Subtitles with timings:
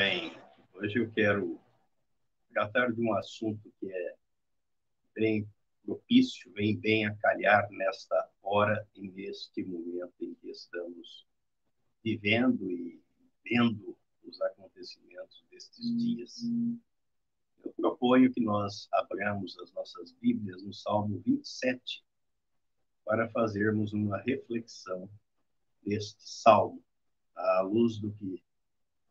[0.00, 0.32] bem,
[0.72, 1.60] hoje eu quero
[2.54, 4.14] tratar de um assunto que é
[5.14, 5.46] bem
[5.84, 11.26] propício, vem bem a calhar nesta hora e neste momento em que estamos
[12.02, 12.98] vivendo e
[13.44, 13.94] vendo
[14.24, 16.34] os acontecimentos destes dias.
[17.62, 22.02] Eu proponho que nós abramos as nossas Bíblias no Salmo 27
[23.04, 25.10] para fazermos uma reflexão
[25.84, 26.82] deste salmo,
[27.36, 28.42] à luz do que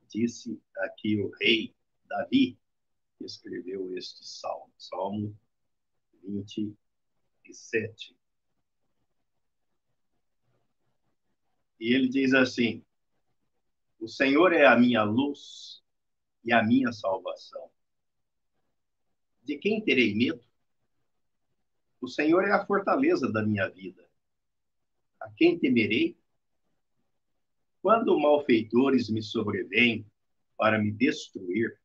[0.10, 1.74] disse aqui o rei
[2.06, 2.58] Davi,
[3.18, 5.38] que escreveu este salmo, Salmo
[6.24, 8.16] 27.
[11.80, 12.84] E ele diz assim:
[14.00, 15.82] O Senhor é a minha luz
[16.44, 17.70] e a minha salvação.
[19.44, 20.44] De quem terei medo?
[22.02, 24.08] O Senhor é a fortaleza da minha vida.
[25.20, 26.18] A quem temerei?
[27.82, 30.06] Quando malfeitores me sobrevêm
[30.58, 31.80] para me destruir,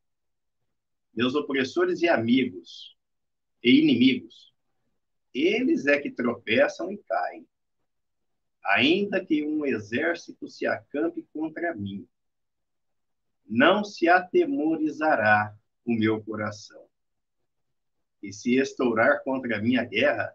[1.15, 2.97] meus opressores e amigos
[3.63, 4.53] e inimigos,
[5.33, 7.47] eles é que tropeçam e caem.
[8.65, 12.09] Ainda que um exército se acampe contra mim,
[13.47, 16.89] não se atemorizará o meu coração.
[18.23, 20.35] E se estourar contra a minha guerra,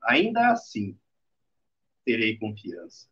[0.00, 0.96] ainda assim
[2.04, 3.08] terei confiança.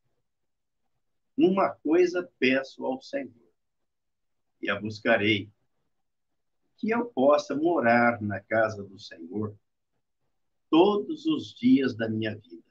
[1.36, 3.52] Uma coisa peço ao Senhor,
[4.62, 5.50] e a buscarei,
[6.76, 9.56] que eu possa morar na casa do Senhor
[10.70, 12.62] todos os dias da minha vida,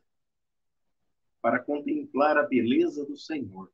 [1.41, 3.71] para contemplar a beleza do Senhor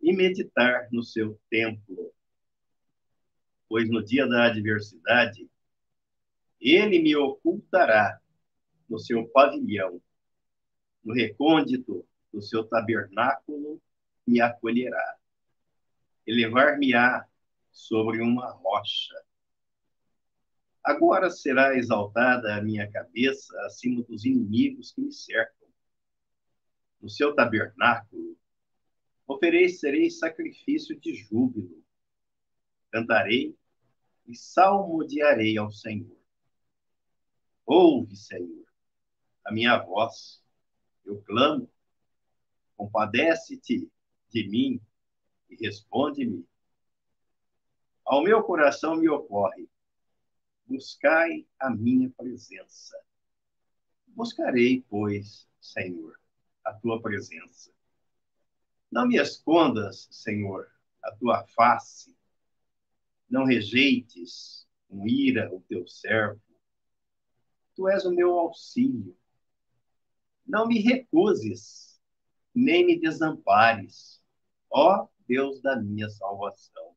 [0.00, 2.12] e meditar no seu templo.
[3.68, 5.48] Pois no dia da adversidade,
[6.60, 8.20] ele me ocultará
[8.88, 10.00] no seu pavilhão,
[11.04, 13.80] no recôndito do seu tabernáculo
[14.26, 15.16] me acolherá.
[16.26, 17.26] Elevar-me-á
[17.70, 19.14] sobre uma rocha.
[20.82, 25.68] Agora será exaltada a minha cabeça acima dos inimigos que me cercam.
[27.00, 28.36] No seu tabernáculo
[29.26, 31.82] oferecerei sacrifício de júbilo.
[32.90, 33.56] Cantarei
[34.26, 36.18] e salmodiarei ao Senhor.
[37.64, 38.66] Ouve, Senhor,
[39.44, 40.42] a minha voz.
[41.04, 41.70] Eu clamo
[42.80, 43.92] Compadece-te
[44.30, 44.80] de mim
[45.50, 46.48] e responde-me.
[48.06, 49.68] Ao meu coração me ocorre,
[50.64, 52.98] buscai a minha presença.
[54.06, 56.18] Buscarei, pois, Senhor,
[56.64, 57.70] a tua presença.
[58.90, 60.66] Não me escondas, Senhor,
[61.02, 62.16] a tua face.
[63.28, 66.40] Não rejeites com ira o teu servo.
[67.76, 69.14] Tu és o meu auxílio.
[70.46, 71.89] Não me recuses
[72.60, 74.22] nem me desampares,
[74.70, 76.94] ó Deus da minha salvação.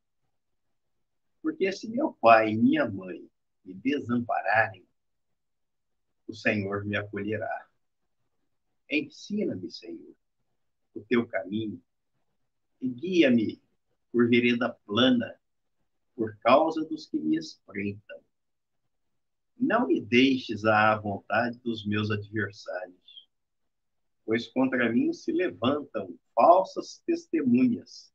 [1.42, 3.30] Porque se meu pai e minha mãe
[3.64, 4.86] me desampararem,
[6.28, 7.68] o Senhor me acolherá.
[8.90, 10.14] Ensina-me, Senhor,
[10.94, 11.82] o teu caminho
[12.82, 13.62] e guia-me
[14.12, 15.40] por vereda plana,
[16.14, 18.20] por causa dos que me espreitam.
[19.58, 23.03] Não me deixes à vontade dos meus adversários
[24.26, 28.14] pois contra mim se levantam falsas testemunhas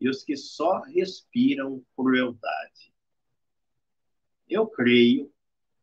[0.00, 2.92] e os que só respiram crueldade.
[4.48, 5.32] Eu creio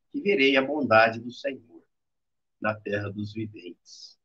[0.10, 1.84] que verei a bondade do Senhor
[2.60, 4.20] na terra dos viventes.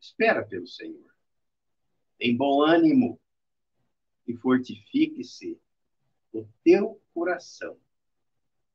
[0.00, 1.12] Espera pelo Senhor.
[2.18, 3.20] Tem bom ânimo
[4.26, 5.60] e fortifique-se
[6.32, 7.78] o teu coração.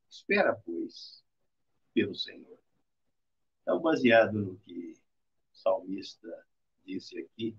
[0.09, 1.23] Espera, pois,
[1.93, 2.59] pelo Senhor.
[3.61, 4.98] Então, baseado no que
[5.59, 6.27] salmista
[6.85, 7.57] disse aqui,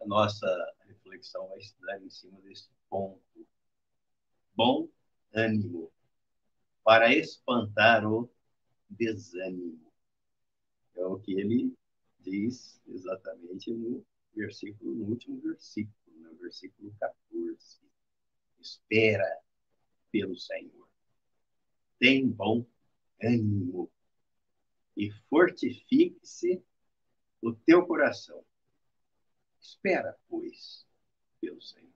[0.00, 0.46] a nossa
[0.86, 3.22] reflexão vai estar em cima desse ponto.
[4.54, 4.88] Bom
[5.34, 5.92] ânimo
[6.84, 8.30] para espantar o
[8.88, 9.92] desânimo.
[10.94, 11.74] É o que ele
[12.20, 14.04] diz exatamente no
[14.34, 17.80] versículo, no último versículo, no versículo 14.
[18.60, 19.40] Espera
[20.10, 20.88] pelo Senhor.
[21.98, 22.66] Tem bom
[23.22, 23.90] ânimo
[24.96, 26.62] e fortifique-se
[27.40, 28.44] o teu coração.
[29.60, 30.86] Espera, pois,
[31.40, 31.88] pelo Senhor.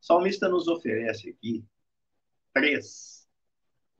[0.00, 1.64] O salmista nos oferece aqui
[2.52, 3.28] três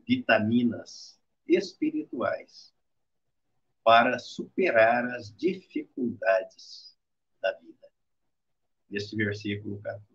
[0.06, 2.74] vitaminas espirituais
[3.84, 6.96] para superar as dificuldades
[7.40, 7.88] da vida.
[8.88, 10.06] Neste versículo 14.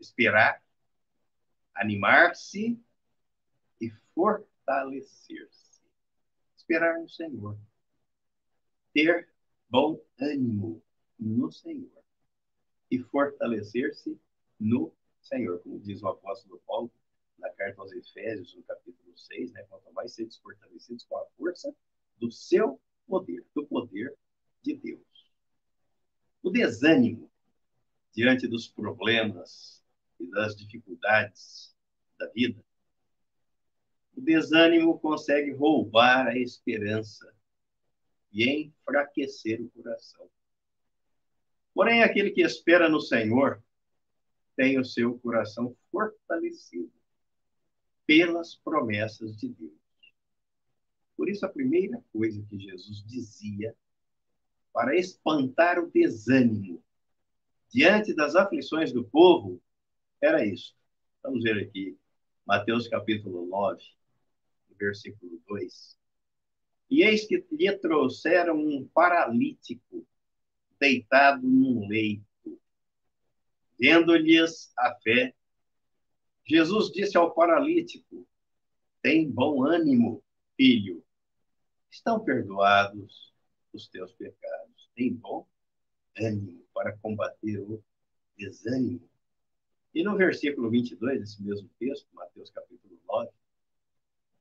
[0.00, 0.62] Esperar,
[1.74, 2.80] animar-se
[3.80, 5.61] e fortalecer-se
[6.72, 7.58] esperar no Senhor.
[8.94, 9.28] Ter
[9.68, 10.82] bom ânimo
[11.18, 12.02] no Senhor.
[12.90, 14.20] e fortalecer-se
[14.60, 15.58] no Senhor.
[15.60, 16.92] Como diz o apóstolo Paulo
[17.38, 19.62] na carta aos Efésios, no capítulo 6, né?
[19.62, 21.74] Quanto mais seres fortalecidos com a força
[22.18, 24.14] do seu poder, do poder
[24.60, 25.32] de Deus.
[26.42, 27.30] O desânimo
[28.12, 29.82] diante dos problemas
[30.20, 31.74] e das dificuldades
[32.18, 32.62] da vida,
[34.16, 37.32] o desânimo consegue roubar a esperança
[38.32, 40.28] e enfraquecer o coração.
[41.74, 43.62] Porém, aquele que espera no Senhor
[44.54, 46.92] tem o seu coração fortalecido
[48.06, 49.72] pelas promessas de Deus.
[51.16, 53.74] Por isso, a primeira coisa que Jesus dizia
[54.72, 56.82] para espantar o desânimo
[57.70, 59.60] diante das aflições do povo
[60.20, 60.74] era isso.
[61.22, 61.96] Vamos ver aqui,
[62.46, 63.82] Mateus capítulo 9,
[64.82, 65.96] versículo 2.
[66.90, 70.06] E eis que lhe trouxeram um paralítico
[70.78, 72.60] deitado num leito.
[73.78, 75.34] Vendo-lhes a fé,
[76.44, 78.26] Jesus disse ao paralítico:
[79.00, 80.22] Tem bom ânimo,
[80.56, 81.04] filho.
[81.90, 83.32] Estão perdoados
[83.72, 84.90] os teus pecados.
[84.94, 85.46] Tem bom
[86.18, 87.82] ânimo para combater o
[88.36, 89.08] desânimo.
[89.94, 93.30] E no versículo 22 desse mesmo texto, Mateus capítulo 9,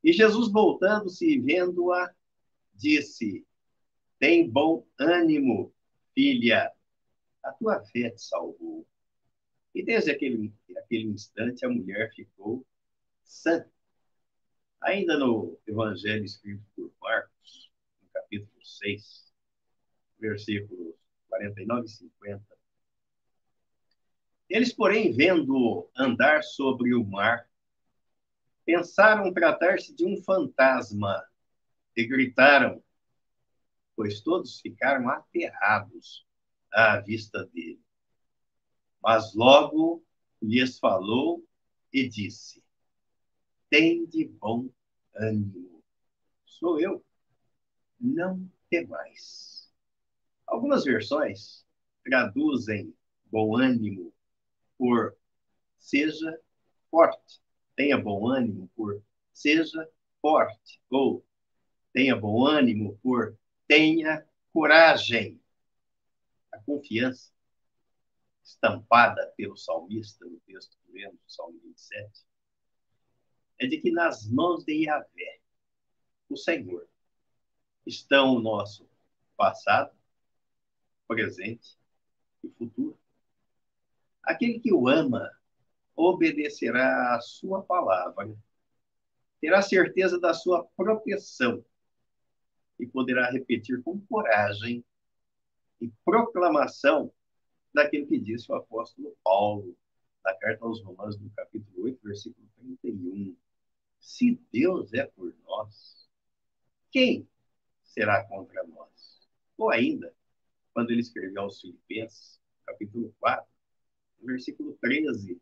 [0.03, 2.13] e Jesus voltando-se e vendo-a,
[2.74, 3.45] disse:
[4.19, 5.74] Tem bom ânimo,
[6.13, 6.71] filha,
[7.44, 8.88] a tua fé te salvou.
[9.74, 12.65] E desde aquele, aquele instante a mulher ficou
[13.24, 13.65] sã.
[14.81, 17.71] Ainda no Evangelho escrito por Marcos,
[18.01, 19.31] no capítulo 6,
[20.19, 20.95] versículos
[21.30, 22.57] 49 e 50.
[24.50, 27.48] Eles, porém, vendo andar sobre o mar,
[28.66, 31.24] pensaram tratar-se de um fantasma
[31.96, 32.84] e gritaram,
[33.96, 36.25] pois todos ficaram aterrados
[36.72, 37.81] à vista dele.
[39.02, 40.04] Mas logo
[40.42, 41.46] lhes falou
[41.92, 42.63] e disse:
[43.69, 44.69] Tem de bom
[45.16, 45.84] ânimo.
[46.46, 47.04] Sou eu.
[48.00, 49.72] Não temais.
[50.48, 51.66] Algumas versões
[52.04, 52.94] traduzem
[53.25, 54.13] bom ânimo
[54.78, 55.16] por
[55.78, 56.40] seja
[56.90, 57.42] forte.
[57.81, 59.89] Tenha bom ânimo por seja
[60.22, 60.80] forte.
[60.88, 61.25] Ou
[61.92, 63.36] tenha bom ânimo por
[63.68, 64.24] tenha
[64.54, 65.42] coragem.
[66.51, 67.33] A confiança
[68.44, 72.24] estampada pelo salmista no texto que lemos, Salmo 27,
[73.57, 75.42] é de que nas mãos de Yahvé,
[76.30, 76.88] o Senhor,
[77.84, 78.88] estão o nosso
[79.36, 79.98] passado,
[81.07, 81.80] presente
[82.44, 82.95] e futuro.
[84.22, 85.31] Aquele que o ama
[86.01, 88.36] obedecerá à sua palavra,
[89.39, 91.63] terá certeza da sua proteção
[92.80, 94.83] e poderá repetir com coragem
[95.80, 97.12] e proclamação
[97.74, 99.75] daquilo que disse o apóstolo Paulo
[100.24, 103.36] na carta aos Romanos, no capítulo 8, versículo 31.
[104.00, 106.07] Se Deus é por nós,
[106.92, 107.27] quem
[107.83, 109.27] será contra nós?
[109.57, 110.13] Ou ainda,
[110.74, 113.45] quando ele escreveu aos Filipenses, capítulo 4,
[114.21, 115.39] versículo 13,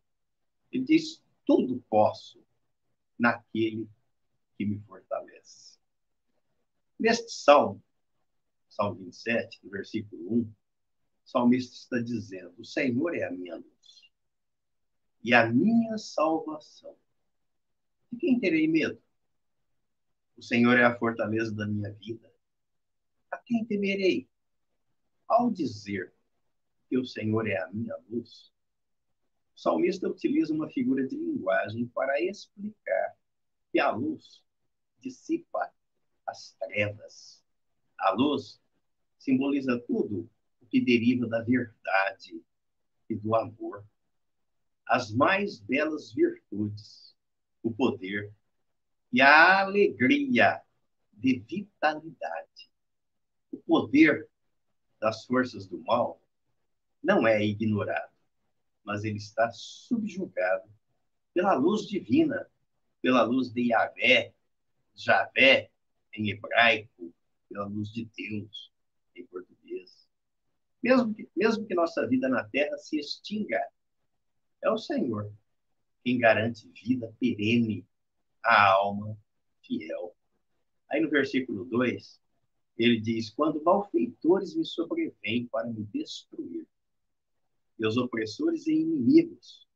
[0.72, 2.44] ele diz: Tudo posso
[3.18, 3.88] naquele
[4.58, 5.78] que me fortalece.
[7.00, 7.82] Neste salmo,
[8.70, 10.54] Salmo 27, versículo 1, o
[11.26, 14.12] salmista está dizendo: O Senhor é a minha luz
[15.24, 16.96] e a minha salvação.
[18.12, 19.02] De quem terei medo?
[20.38, 22.32] O Senhor é a fortaleza da minha vida.
[23.32, 24.28] A quem temerei?
[25.28, 26.14] Ao dizer
[26.90, 28.52] que o Senhor é a minha luz,
[29.60, 33.18] o salmista utiliza uma figura de linguagem para explicar
[33.70, 34.42] que a luz
[35.00, 35.70] dissipa
[36.26, 37.44] as trevas.
[38.00, 38.62] A luz
[39.18, 40.30] simboliza tudo
[40.70, 42.42] que deriva da verdade
[43.10, 43.84] e do amor.
[44.88, 47.14] As mais belas virtudes,
[47.62, 48.34] o poder
[49.12, 50.62] e a alegria
[51.12, 52.72] de vitalidade.
[53.52, 54.30] O poder
[55.02, 56.22] das forças do mal
[57.04, 58.19] não é ignorado,
[58.90, 60.68] mas ele está subjugado
[61.32, 62.50] pela luz divina,
[63.04, 64.34] pela luz de Yahvé,
[64.96, 65.70] Javé
[66.12, 67.14] em hebraico,
[67.48, 68.74] pela luz de Deus
[69.16, 70.10] em português.
[70.82, 73.64] Mesmo que, mesmo que nossa vida na terra se extinga,
[74.64, 75.32] é o Senhor
[76.04, 77.86] quem garante vida perene
[78.44, 79.16] à alma
[79.62, 80.16] fiel.
[80.90, 82.20] Aí no versículo 2,
[82.76, 86.66] ele diz: Quando malfeitores me sobrevêm para me destruir,
[87.80, 89.68] meus opressores e inimigos,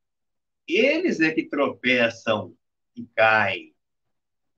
[0.67, 2.55] eles é que tropeçam
[2.95, 3.73] e caem.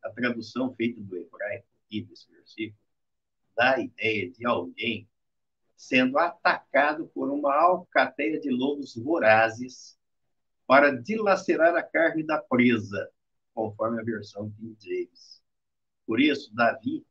[0.04, 2.80] A tradução feita do hebraico aqui desse versículo
[3.56, 5.08] dá a ideia de alguém
[5.76, 9.98] sendo atacado por uma alcateia de lobos vorazes
[10.66, 13.10] para dilacerar a carne da presa,
[13.54, 15.44] conforme a versão King James.
[16.06, 17.06] Por isso, Davi,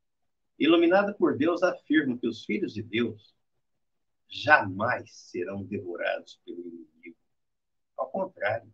[0.59, 3.34] iluminado por Deus, afirma que os filhos de Deus
[4.29, 7.17] jamais serão devorados pelo inimigo.
[7.97, 8.73] Ao contrário,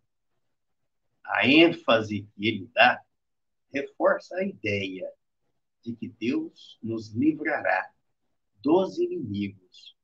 [1.23, 3.01] a ênfase que ele dá
[3.71, 5.11] reforça a ideia
[5.83, 7.91] de que Deus nos livrará
[8.61, 9.95] dos inimigos,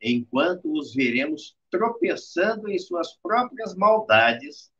[0.00, 4.72] enquanto os veremos tropeçando em suas próprias maldades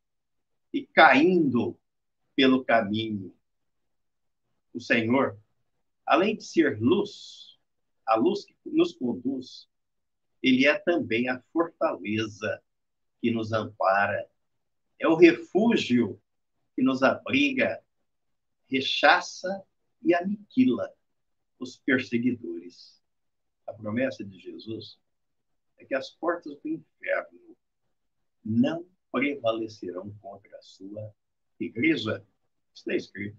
[0.72, 1.78] e caindo
[2.34, 3.34] pelo caminho.
[4.72, 5.38] O Senhor,
[6.04, 7.58] além de ser luz,
[8.06, 9.68] a luz que nos conduz,
[10.42, 12.62] ele é também a fortaleza
[13.20, 14.28] que nos ampara,
[14.98, 16.20] é o refúgio
[16.74, 17.82] que nos abriga,
[18.68, 19.64] rechaça
[20.02, 20.92] e aniquila
[21.58, 23.02] os perseguidores.
[23.66, 24.98] A promessa de Jesus
[25.78, 27.56] é que as portas do inferno
[28.44, 31.12] não prevalecerão contra a sua
[31.58, 32.24] igreja.
[32.74, 33.38] Está escrito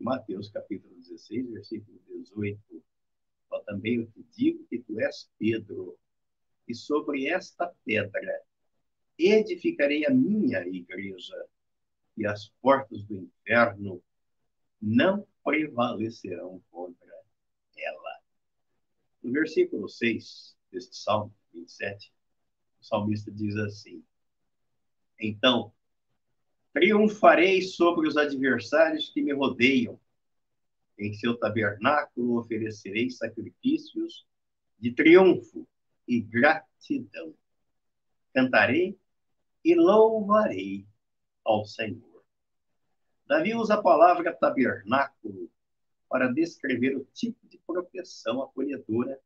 [0.00, 2.60] em Mateus capítulo 16, versículo 18.
[3.50, 5.98] Eu também eu te digo que tu és Pedro,
[6.68, 8.42] e sobre esta pedra
[9.18, 11.46] edificarei a minha igreja,
[12.16, 14.02] e as portas do inferno
[14.80, 17.14] não prevalecerão contra
[17.76, 18.20] ela.
[19.22, 22.12] No versículo 6 deste Salmo 27,
[22.80, 24.02] o salmista diz assim:
[25.20, 25.72] Então,
[26.72, 29.98] triunfarei sobre os adversários que me rodeiam.
[30.98, 34.26] Em seu tabernáculo oferecerei sacrifícios
[34.78, 35.68] de triunfo
[36.06, 37.34] e gratidão.
[38.34, 38.98] Cantarei
[39.64, 40.86] e louvarei
[41.44, 42.24] ao Senhor.
[43.26, 45.50] Davi usa a palavra tabernáculo
[46.08, 49.20] para descrever o tipo de proteção acolhedora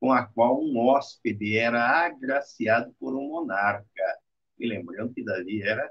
[0.00, 4.18] com a qual um hóspede era agraciado por um monarca.
[4.58, 5.88] E lembrando que Davi era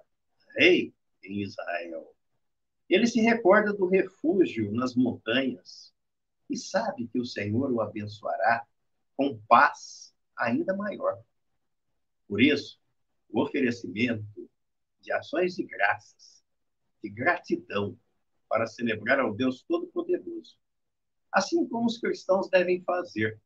[0.57, 0.93] rei
[1.23, 2.13] em Israel.
[2.89, 5.93] Ele se recorda do refúgio nas montanhas
[6.49, 8.65] e sabe que o Senhor o abençoará
[9.15, 10.06] com paz
[10.37, 11.21] ainda maior.
[12.27, 12.79] Por isso,
[13.29, 14.49] o oferecimento
[15.01, 16.43] de ações de graças,
[17.01, 17.97] de gratidão,
[18.49, 20.57] para celebrar ao Deus Todo-Poderoso.
[21.31, 23.39] Assim como os cristãos devem fazer,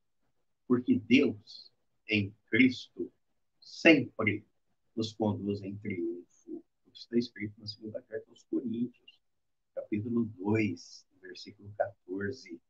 [0.67, 1.71] porque Deus,
[2.07, 3.11] em Cristo,
[3.59, 4.45] sempre
[4.95, 6.63] nos conduz em triunfo.
[6.85, 9.19] O que está escrito na segunda carta aos Coríntios,
[9.73, 12.61] capítulo 2, versículo 14.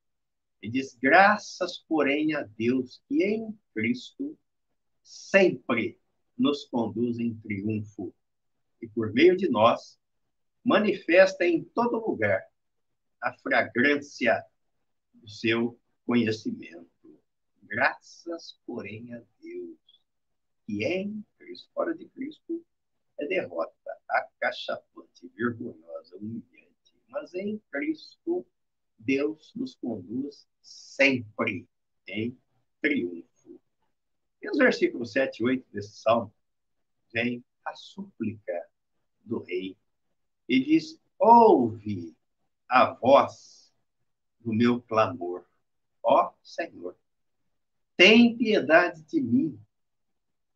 [0.61, 4.37] E diz: Graças, porém, a Deus que em Cristo
[5.03, 5.99] sempre
[6.37, 8.13] nos conduz em triunfo
[8.81, 9.99] e por meio de nós
[10.63, 12.43] manifesta em todo lugar
[13.21, 14.43] a fragrância
[15.13, 16.89] do seu conhecimento.
[17.63, 19.79] Graças, porém, a Deus,
[20.65, 22.65] que em Cristo, fora de Cristo,
[23.19, 26.93] é derrota, acachapante, vergonhosa, humilhante.
[27.07, 28.45] Mas em Cristo,
[29.03, 31.67] Deus nos conduz sempre
[32.07, 32.37] em
[32.81, 33.59] triunfo.
[34.41, 36.33] E os versículos 7 e 8 desse salmo
[37.13, 38.67] vem a súplica
[39.23, 39.77] do rei.
[40.47, 42.15] E diz: Ouve
[42.69, 43.73] a voz
[44.39, 45.45] do meu clamor,
[46.03, 46.95] ó Senhor.
[47.95, 49.59] Tem piedade de mim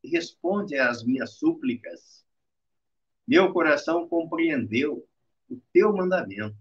[0.04, 2.26] e responde às minhas súplicas.
[3.28, 5.08] Meu coração compreendeu
[5.50, 6.58] o teu mandamento.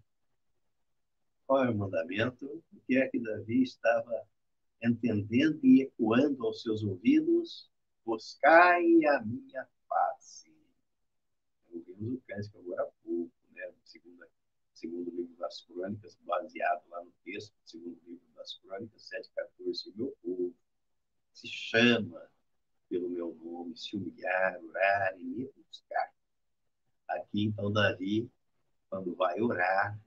[1.47, 2.47] Qual é o mandamento?
[2.73, 4.27] O que é que Davi estava
[4.83, 7.71] entendendo e ecoando aos seus ouvidos,
[8.05, 10.55] buscai a minha face.
[11.71, 13.73] Ouvimos o cântico agora há pouco, né?
[13.85, 14.27] Segundo,
[14.75, 20.17] segundo livro das crônicas, baseado lá no texto, segundo livro das crônicas, 7,14, o meu
[20.23, 20.55] povo
[21.33, 22.31] se chama
[22.89, 26.13] pelo meu nome, se humilhar, orar e me buscar.
[27.09, 28.31] Aqui, então, Davi,
[28.89, 29.99] quando vai orar,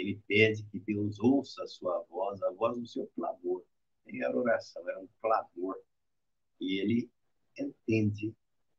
[0.00, 3.64] ele pede que Deus ouça a sua voz, a voz do seu clamor
[4.06, 5.80] nem era oração, era um clamor.
[6.60, 7.10] E ele
[7.58, 8.34] entende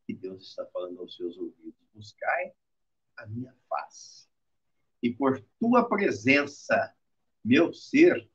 [0.06, 2.54] que Deus está falando aos seus ouvidos: buscai
[3.18, 4.28] a minha face.
[5.02, 6.96] E por tua presença,
[7.44, 8.30] meu ser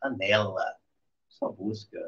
[0.00, 0.78] anela.
[1.28, 1.98] Só busca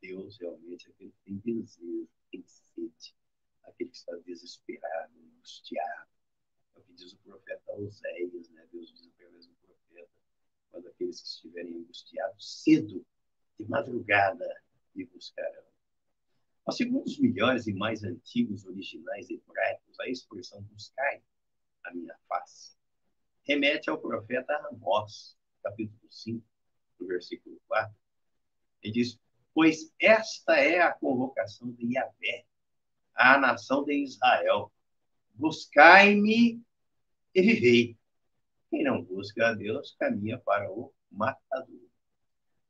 [0.00, 3.16] Deus realmente aquele que tem desejo, tem sede,
[3.62, 6.10] aquele que está desesperado, angustiado.
[7.04, 8.66] Diz o profeta Oséias, né?
[8.72, 10.10] Deus diz através do profeta,
[10.70, 13.04] quando aqueles que estiverem angustiados cedo
[13.58, 14.62] de madrugada
[14.94, 15.64] me buscarão.
[16.66, 21.22] Mas segundo os melhores e mais antigos originais hebraicos, a expressão buscai
[21.84, 22.74] a minha face
[23.46, 26.44] remete ao profeta Amós, capítulo 5,
[26.98, 27.94] do versículo 4.
[28.82, 29.20] Ele diz:
[29.52, 32.46] pois esta é a convocação de Yahvé,
[33.14, 34.72] a nação de Israel.
[35.34, 36.62] Buscai-me
[37.34, 37.98] e vivei.
[38.70, 41.88] Quem não busca a Deus caminha para o matador.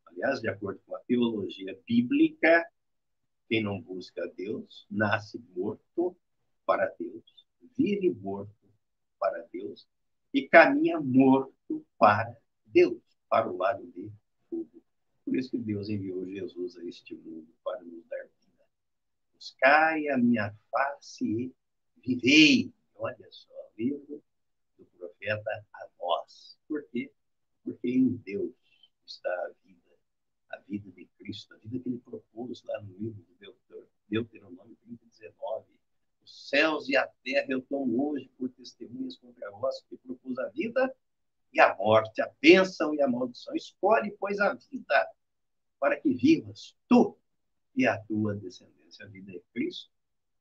[0.06, 2.66] Aliás, de acordo com a teologia bíblica,
[3.48, 6.16] quem não busca a Deus nasce morto
[6.64, 7.22] para Deus,
[7.76, 8.54] vive morto
[9.18, 9.86] para Deus
[10.32, 14.10] e caminha morto para Deus, para o lado de
[14.48, 14.82] fogo.
[15.24, 18.64] Por isso que Deus enviou Jesus a este mundo para nos dar vida.
[19.34, 21.54] Buscai a minha face
[21.96, 22.72] e vivei.
[22.96, 24.22] Olha só, livro
[25.24, 26.58] do profeta Amós.
[26.68, 27.10] Por quê?
[27.62, 28.52] Porque em Deus
[29.06, 29.90] está a vida,
[30.50, 33.54] a vida de Cristo, a vida que ele propôs lá no livro de
[34.08, 35.66] Deuteronômio 30, 19.
[36.22, 40.48] Os céus e a terra eu tomo hoje por testemunhas contra vós, que propus a
[40.48, 40.94] vida
[41.52, 43.54] e a morte, a bênção e a maldição.
[43.54, 45.10] Escolhe, pois, a vida
[45.78, 47.18] para que vivas tu
[47.76, 49.04] e a tua descendência.
[49.04, 49.90] A vida é Cristo,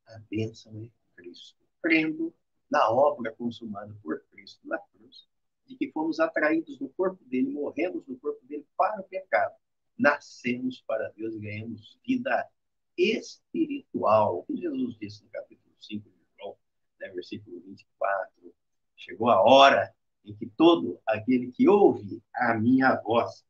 [0.08, 1.58] a bênção é Cristo.
[1.82, 2.34] Crendo
[2.74, 5.28] na obra consumada por Cristo na cruz,
[5.68, 9.54] de que fomos atraídos no corpo dele, morremos no corpo dele para o pecado,
[9.96, 12.50] nascemos para Deus e ganhamos vida
[12.98, 14.40] espiritual.
[14.40, 16.58] O que Jesus disse no capítulo 5 de João,
[17.00, 18.56] né, versículo 24,
[18.98, 19.94] chegou a hora
[20.26, 23.46] em que todo aquele que ouve a minha voz,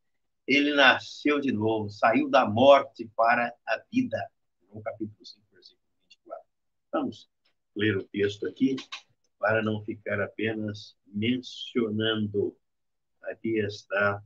[0.46, 4.18] ele nasceu de novo, saiu da morte para a vida.
[4.70, 6.46] No capítulo 5, versículo 24.
[6.92, 7.30] Vamos
[7.74, 8.76] ler o texto aqui
[9.44, 12.56] para não ficar apenas mencionando.
[13.24, 14.22] Aqui está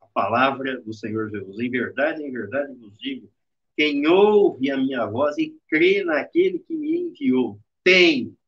[0.00, 1.58] a palavra do Senhor Jesus.
[1.58, 3.28] Em verdade, em verdade vos digo:
[3.76, 8.38] quem ouve a minha voz e crê naquele que me enviou tem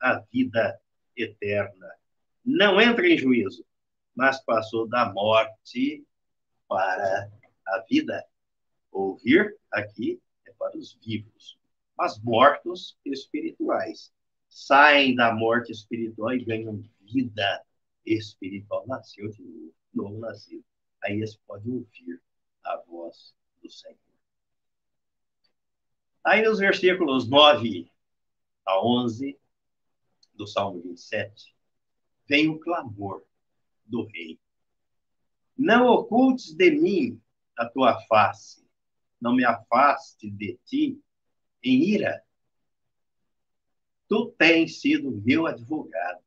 [0.00, 0.80] a vida
[1.16, 1.90] eterna.
[2.44, 3.66] Não entra em juízo,
[4.14, 6.06] mas passou da morte
[6.68, 7.28] para
[7.66, 8.24] a vida.
[8.92, 11.58] Ouvir aqui é para os vivos,
[11.98, 14.12] mas mortos espirituais
[14.52, 17.64] saem da morte espiritual e ganham vida
[18.04, 18.86] espiritual.
[18.86, 20.64] Nasceu de novo, novo nascido.
[21.02, 22.20] Aí eles podem ouvir
[22.62, 23.96] a voz do Senhor.
[26.22, 27.90] Aí nos versículos 9
[28.66, 29.38] a 11
[30.34, 31.56] do Salmo 27,
[32.28, 33.24] vem o clamor
[33.86, 34.38] do rei.
[35.56, 37.20] Não ocultes de mim
[37.56, 38.68] a tua face,
[39.20, 41.00] não me afaste de ti
[41.62, 42.22] em ira
[44.12, 46.22] Tu tens sido meu advogado.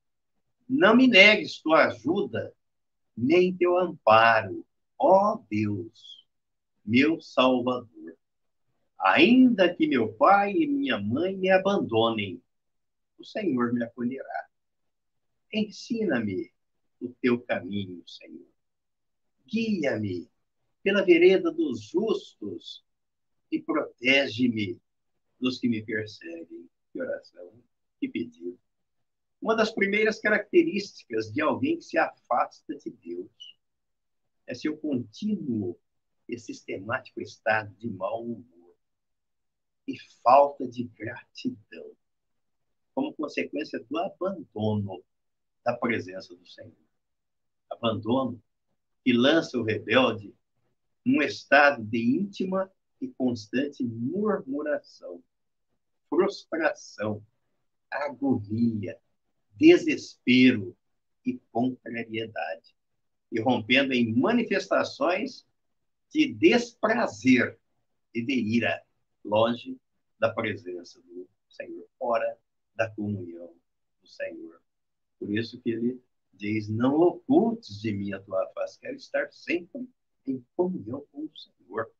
[0.67, 2.51] Não me negues tua ajuda,
[3.15, 4.65] nem teu amparo,
[4.97, 6.25] ó Deus,
[6.83, 8.17] meu Salvador.
[8.99, 12.41] Ainda que meu pai e minha mãe me abandonem,
[13.19, 14.47] o Senhor me acolherá.
[15.53, 16.51] Ensina-me
[16.99, 18.49] o teu caminho, Senhor.
[19.45, 20.27] Guia-me
[20.81, 22.83] pela vereda dos justos
[23.51, 24.81] e protege-me
[25.39, 26.67] dos que me perseguem.
[26.91, 27.53] Que oração
[28.01, 28.59] e pedido.
[29.41, 33.57] Uma das primeiras características de alguém que se afasta de Deus
[34.47, 35.79] é seu contínuo
[36.27, 38.75] e sistemático estado de mau humor
[39.87, 41.91] e falta de gratidão,
[42.93, 45.03] como consequência do abandono
[45.63, 46.73] da presença do Senhor.
[47.69, 48.41] Abandono
[49.03, 50.33] que lança o rebelde
[51.05, 55.23] num estado de íntima e constante murmuração,
[56.09, 57.23] frustração,
[58.03, 58.97] agonia,
[59.57, 60.75] desespero
[61.25, 62.75] e contrariedade,
[63.31, 65.45] irrompendo em manifestações
[66.09, 67.59] de desprazer
[68.13, 68.81] e de ira,
[69.23, 69.77] longe
[70.19, 72.37] da presença do Senhor, fora
[72.75, 73.53] da comunhão
[74.01, 74.61] do Senhor.
[75.19, 76.01] Por isso que ele
[76.33, 79.87] diz: Não ocultes de mim a tua face, quero estar sempre
[80.25, 81.91] em comunhão com o Senhor.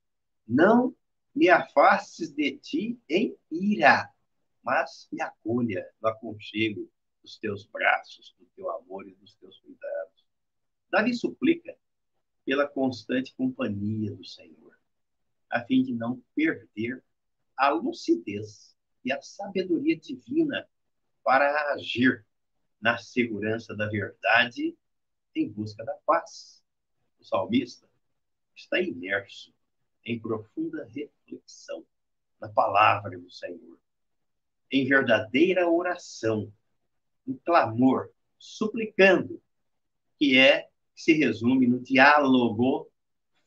[0.47, 0.95] Não
[1.33, 4.09] me afastes de ti em ira,
[4.65, 10.25] mas me acolha no aconchego dos teus braços, do teu amor e dos teus cuidados.
[10.89, 11.77] Davi suplica
[12.43, 14.75] pela constante companhia do Senhor,
[15.51, 17.03] a fim de não perder
[17.55, 20.67] a lucidez e a sabedoria divina
[21.23, 22.25] para agir
[22.81, 24.75] na segurança da verdade
[25.35, 26.63] em busca da paz.
[27.19, 27.87] O salmista
[28.55, 29.53] está imerso
[30.03, 31.85] em profunda reflexão
[32.39, 33.79] na palavra do Senhor
[34.71, 36.51] em verdadeira oração,
[37.27, 39.41] em clamor, suplicando,
[40.17, 42.89] que é que se resume no diálogo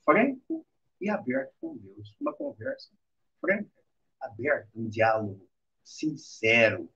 [0.04, 0.66] franco
[1.00, 2.90] e aberto com Deus, uma conversa
[3.40, 3.70] franca,
[4.20, 5.48] aberta, um diálogo
[5.82, 6.90] sincero,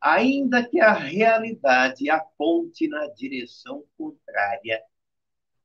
[0.00, 4.82] ainda que a realidade aponte na direção contrária,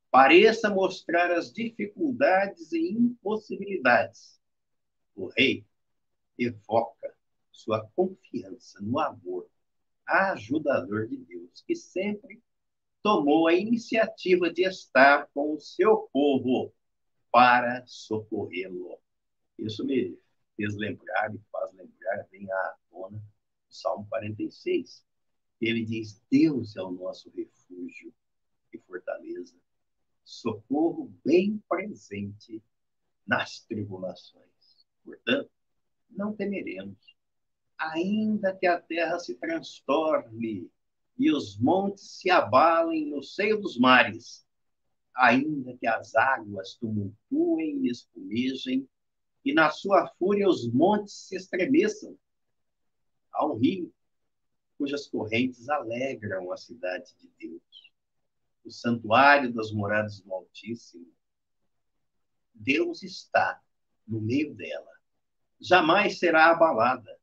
[0.10, 4.40] pareça mostrar as dificuldades e impossibilidades,
[5.16, 5.66] o rei
[6.38, 7.15] evoca
[7.56, 9.50] sua confiança no amor
[10.06, 12.42] ajudador de Deus, que sempre
[13.02, 16.74] tomou a iniciativa de estar com o seu povo
[17.32, 19.00] para socorrê-lo.
[19.58, 20.18] Isso me
[20.56, 25.04] fez lembrar e faz lembrar bem a tona do Salmo 46.
[25.62, 28.14] Ele diz: Deus é o nosso refúgio
[28.74, 29.56] e fortaleza,
[30.24, 32.62] socorro bem presente
[33.26, 34.86] nas tribulações.
[35.04, 35.50] Portanto,
[36.10, 37.15] não temeremos,
[37.78, 40.70] ainda que a terra se transtorne
[41.18, 44.46] e os montes se abalem no seio dos mares,
[45.16, 48.88] ainda que as águas tumultuem e espumejem,
[49.44, 52.18] e na sua fúria os montes se estremeçam.
[53.34, 53.94] Há rio
[54.78, 57.92] cujas correntes alegram a cidade de Deus,
[58.66, 61.08] o santuário das moradas do Altíssimo.
[62.54, 63.62] Deus está
[64.08, 64.92] no meio dela,
[65.60, 67.15] jamais será abalada.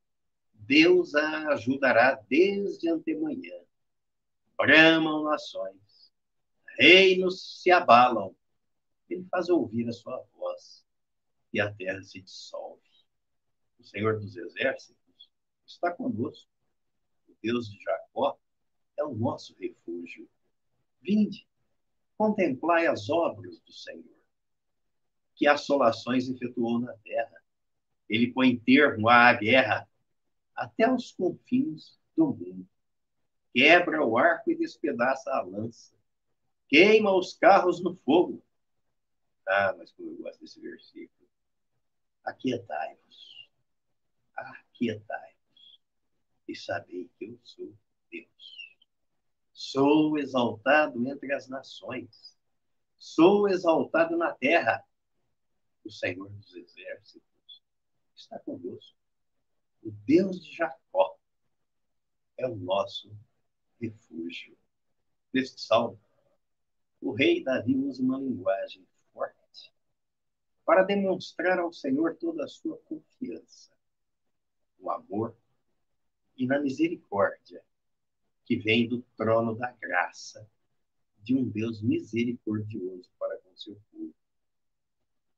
[0.67, 3.55] Deus a ajudará desde antemanhã.
[4.57, 6.13] Bramam nações,
[6.79, 8.35] reinos se abalam.
[9.09, 10.87] Ele faz ouvir a sua voz
[11.53, 12.81] e a terra se dissolve.
[13.79, 15.31] O Senhor dos Exércitos
[15.67, 16.49] está conosco.
[17.29, 18.39] O Deus de Jacó
[18.97, 20.29] é o nosso refúgio.
[21.01, 21.47] Vinde,
[22.17, 24.23] contemplai as obras do Senhor,
[25.35, 27.43] que assolações efetuou na terra.
[28.09, 29.89] Ele põe termo à guerra
[30.55, 32.69] até os confins do mundo.
[33.55, 35.95] Quebra o arco e despedaça a lança.
[36.69, 38.43] Queima os carros no fogo.
[39.47, 41.29] Ah, mas como eu gosto desse versículo.
[42.25, 43.51] Aquietai-vos.
[44.35, 45.81] Aquietai-vos.
[46.49, 47.75] E sabei que eu sou
[48.11, 48.79] Deus.
[49.53, 52.39] Sou exaltado entre as nações.
[52.99, 54.83] Sou exaltado na terra.
[55.85, 57.63] O Senhor dos exércitos
[58.15, 59.02] está conosco.
[59.83, 61.19] O Deus de Jacó
[62.37, 63.11] é o nosso
[63.81, 64.57] refúgio.
[65.33, 66.01] Neste salmo,
[67.01, 69.75] o rei Davi usa uma linguagem forte
[70.65, 73.71] para demonstrar ao Senhor toda a sua confiança,
[74.79, 75.37] o amor
[76.37, 77.63] e na misericórdia
[78.45, 80.49] que vem do trono da graça
[81.19, 84.15] de um Deus misericordioso para com seu povo.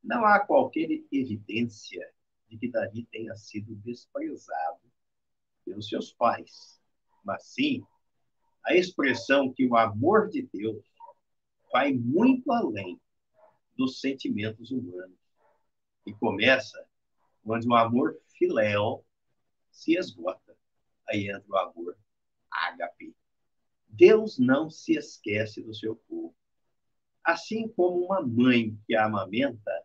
[0.02, 2.12] Não há qualquer evidência
[2.48, 4.80] de que Davi tenha sido desprezado
[5.64, 6.80] pelos seus pais,
[7.24, 7.84] mas sim
[8.64, 10.84] a expressão que o amor de Deus
[11.72, 13.00] vai muito além
[13.76, 15.18] dos sentimentos humanos
[16.06, 16.86] e começa
[17.44, 19.04] onde o amor filéu
[19.70, 20.56] se esgota.
[21.08, 21.98] Aí entra o amor
[22.50, 23.14] ágape.
[23.86, 26.34] Deus não se esquece do seu povo.
[27.22, 29.84] Assim como uma mãe que a amamenta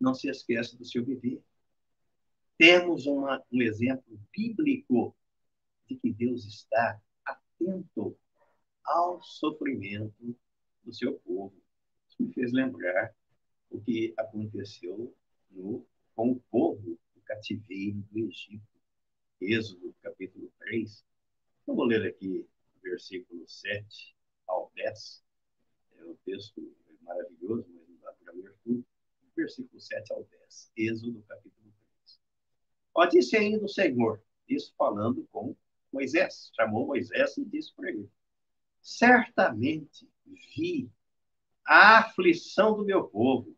[0.00, 1.40] não se esquece do seu bebê
[2.62, 5.12] temos uma, um exemplo bíblico
[5.88, 8.16] de que Deus está atento
[8.84, 10.38] ao sofrimento
[10.84, 11.52] do seu povo.
[12.08, 13.12] Isso me fez lembrar
[13.68, 15.12] o que aconteceu
[15.50, 18.62] no, com o povo do cativeiro do Egito.
[19.40, 21.04] Êxodo, capítulo 3.
[21.66, 22.46] Eu vou ler aqui
[22.80, 24.14] versículo 7
[24.46, 25.24] ao 10.
[25.96, 28.86] É um texto maravilhoso, mas não dá para ler tudo.
[29.34, 30.72] Versículo 7 ao 10.
[30.76, 31.61] Êxodo, capítulo
[32.94, 35.56] Ó, disse ainda o Senhor, isso falando com
[35.92, 38.08] Moisés, chamou Moisés e disse para ele:
[38.80, 40.08] Certamente
[40.54, 40.90] vi
[41.64, 43.54] a aflição do meu povo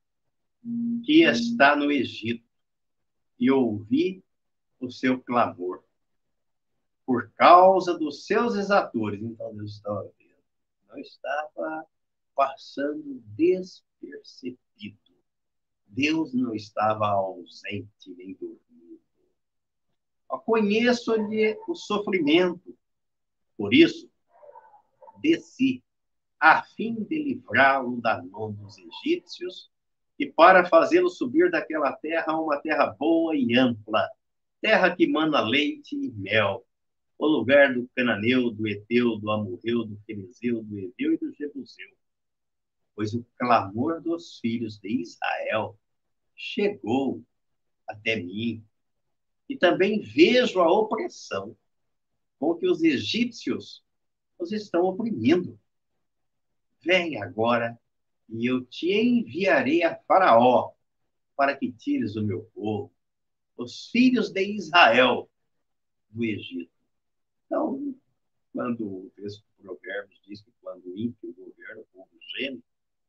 [1.05, 2.45] que está no Egito
[3.39, 4.25] e ouvi
[4.81, 5.85] o seu clamor
[7.05, 9.23] por causa dos seus exatores.
[9.23, 10.43] Então Deus estava vendo,
[10.89, 11.87] não estava
[12.35, 14.59] passando despercebido.
[15.87, 18.64] Deus não estava ausente nem dormindo
[20.29, 22.77] conheço-lhe o sofrimento.
[23.57, 24.11] Por isso,
[25.21, 25.83] desci,
[26.39, 29.71] a fim de livrá-lo da mão dos egípcios
[30.19, 34.09] e para fazê-lo subir daquela terra a uma terra boa e ampla,
[34.61, 36.65] terra que mana leite e mel,
[37.19, 41.89] o lugar do cananeu, do eteu, do amorreu, do ferezeu, do eveu e do jebuseu.
[42.95, 45.79] Pois o clamor dos filhos de Israel
[46.37, 47.23] chegou
[47.89, 48.65] até mim
[49.49, 51.57] e também vejo a opressão
[52.39, 53.85] com que os egípcios
[54.39, 55.59] os estão oprimindo.
[56.81, 57.79] Vem agora
[58.29, 60.73] e eu te enviarei a Faraó
[61.37, 62.93] para que tires o meu povo,
[63.57, 65.31] os filhos de Israel,
[66.11, 66.71] do Egito.
[67.47, 67.95] Então,
[68.53, 72.63] quando o texto Provérbios diz que quando o ímpio governa, o povo geme,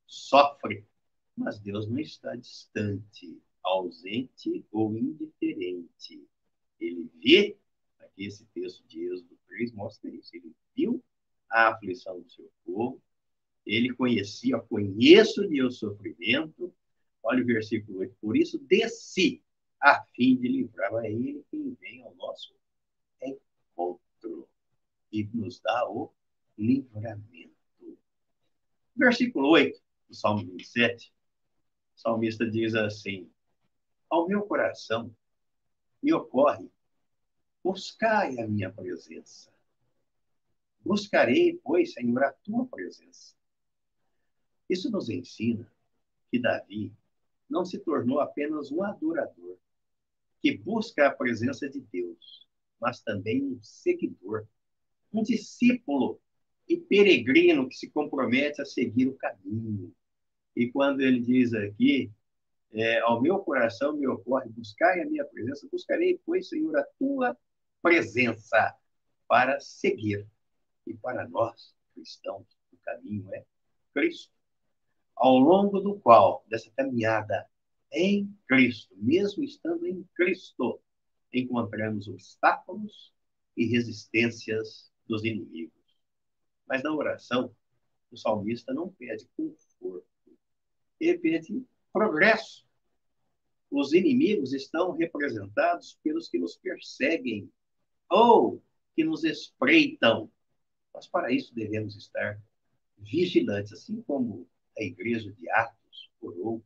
[0.07, 0.85] sofre,
[1.35, 6.23] mas Deus não está distante, ausente ou indiferente.
[6.79, 7.57] Ele vê,
[7.99, 11.03] aqui esse texto de Êxodo 3 mostra isso, ele viu
[11.49, 13.01] a aflição do seu povo,
[13.65, 16.73] ele conhecia, conheço de o sofrimento,
[17.23, 19.41] olha o versículo 8, por isso desci
[19.81, 22.53] a fim de livrar a ele quem vem ao nosso
[23.21, 24.47] encontro
[25.11, 26.11] e nos dá o
[26.57, 27.55] livramento.
[28.95, 31.11] Versículo 8 do Salmo 27,
[31.95, 33.29] o salmista diz assim:
[34.15, 35.13] Ao meu coração
[36.01, 36.71] me ocorre,
[37.61, 39.51] buscai a minha presença.
[40.79, 43.35] Buscarei, pois, Senhor, a tua presença.
[44.69, 45.69] Isso nos ensina
[46.31, 46.93] que Davi
[47.49, 49.57] não se tornou apenas um adorador
[50.39, 52.47] que busca a presença de Deus,
[52.79, 54.47] mas também um seguidor,
[55.11, 56.21] um discípulo
[56.69, 59.93] e peregrino que se compromete a seguir o caminho.
[60.55, 62.09] E quando ele diz aqui,
[62.75, 67.37] é, ao meu coração me ocorre buscar a minha presença, buscarei, pois, Senhor, a tua
[67.81, 68.75] presença
[69.27, 70.27] para seguir.
[70.85, 73.45] E para nós, cristãos, o caminho é
[73.93, 74.31] Cristo,
[75.15, 77.47] ao longo do qual, dessa caminhada
[77.91, 80.81] em Cristo, mesmo estando em Cristo,
[81.33, 83.13] encontramos obstáculos
[83.55, 85.73] e resistências dos inimigos.
[86.67, 87.55] Mas na oração,
[88.11, 90.05] o salmista não pede conforto,
[90.99, 92.64] ele pede progresso.
[93.69, 97.51] Os inimigos estão representados pelos que nos perseguem
[98.09, 98.61] ou
[98.95, 100.31] que nos espreitam.
[100.93, 102.39] Mas para isso devemos estar
[102.97, 104.47] vigilantes, assim como
[104.77, 106.63] a igreja de Atos orou,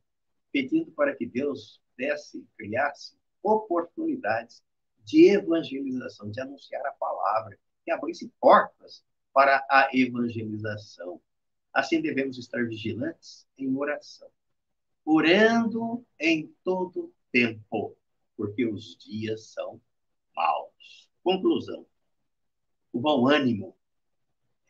[0.52, 4.64] pedindo para que Deus desse, criasse oportunidades
[5.04, 11.22] de evangelização, de anunciar a palavra, que abrisse portas para a evangelização.
[11.74, 14.30] Assim devemos estar vigilantes em oração,
[15.06, 17.98] orando em todo tempo,
[18.36, 19.82] porque os dias são
[20.36, 21.10] maus.
[21.24, 21.86] Conclusão:
[22.92, 23.78] o bom ânimo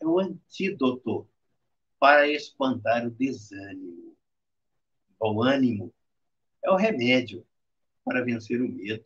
[0.02, 1.30] é o antídoto
[2.00, 4.16] para espantar o desânimo.
[5.10, 5.94] O bom ânimo
[6.64, 7.46] é o remédio
[8.04, 9.06] para vencer o medo,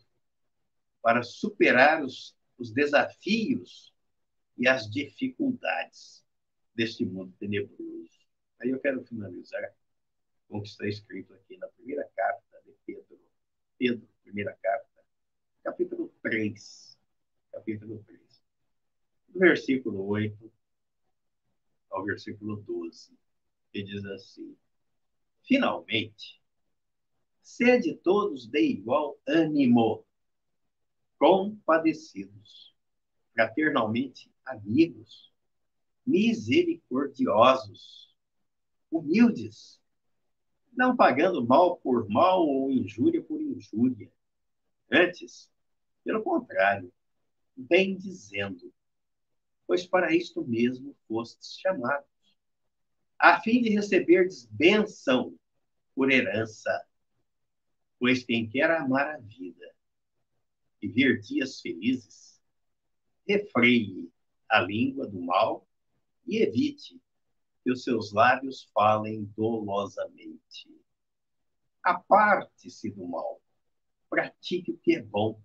[1.01, 3.93] para superar os, os desafios
[4.57, 6.23] e as dificuldades
[6.73, 8.27] deste mundo tenebroso.
[8.61, 9.63] Aí eu quero finalizar
[10.53, 13.19] com o que está escrito aqui na primeira carta de Pedro.
[13.75, 15.03] Pedro, primeira carta,
[15.63, 16.95] capítulo 3.
[17.51, 18.21] Capítulo 3.
[19.29, 20.53] Versículo 8
[21.89, 23.17] ao versículo 12,
[23.71, 24.55] que diz assim:
[25.41, 26.39] Finalmente,
[27.41, 30.05] sede todos de igual ânimo,
[31.17, 32.75] compadecidos,
[33.33, 35.33] fraternalmente amigos,
[36.05, 38.15] misericordiosos,
[38.91, 39.81] humildes,
[40.75, 44.11] não pagando mal por mal ou injúria por injúria.
[44.91, 45.51] Antes,
[46.03, 46.91] pelo contrário,
[47.55, 48.73] bem dizendo,
[49.65, 52.07] pois para isto mesmo fostes chamados,
[53.17, 55.37] a fim de receberdes bênção
[55.95, 56.85] por herança,
[57.99, 59.73] pois quem quer amar a vida
[60.81, 62.41] e ver dias felizes,
[63.27, 64.11] refreie
[64.49, 65.65] a língua do mal
[66.27, 67.01] e evite
[67.63, 70.69] que os seus lábios falem dolosamente.
[71.81, 73.41] Aparte-se do mal,
[74.09, 75.41] pratique o que é bom,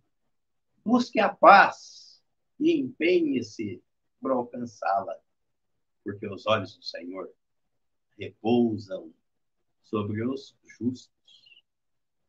[0.84, 2.22] busque a paz
[2.58, 3.82] e empenhe-se
[4.20, 5.18] por alcançá-la,
[6.04, 7.32] porque os olhos do Senhor
[8.18, 9.12] repousam
[9.82, 11.12] sobre os justos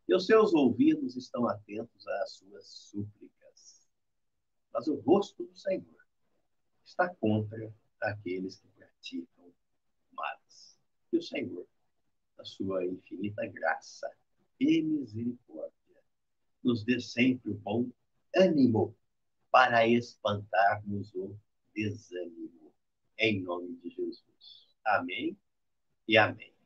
[0.07, 3.87] e os seus ouvidos estão atentos às suas súplicas.
[4.73, 5.99] Mas o rosto do Senhor
[6.83, 7.71] está contra
[8.01, 9.38] aqueles que praticam.
[11.09, 11.65] Que o Senhor,
[12.37, 14.09] a sua infinita graça
[14.59, 15.73] e misericórdia,
[16.63, 17.89] nos dê sempre o bom
[18.35, 18.95] ânimo
[19.51, 21.35] para espantarmos o
[21.73, 22.73] desânimo.
[23.17, 24.75] Em nome de Jesus.
[24.85, 25.37] Amém
[26.07, 26.58] e amém.